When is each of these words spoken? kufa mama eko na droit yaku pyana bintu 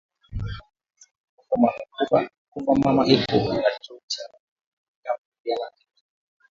kufa 2.51 2.73
mama 2.83 3.03
eko 3.13 3.35
na 3.47 3.71
droit 3.81 4.11
yaku 5.05 5.27
pyana 5.41 5.67
bintu 5.75 6.01